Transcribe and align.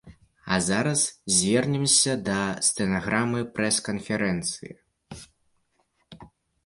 А 0.45 0.55
зараз 0.67 1.01
звернемся 1.39 2.15
да 2.29 2.37
стэнаграмы 2.69 3.45
прэс-канферэнцыі. 3.59 4.75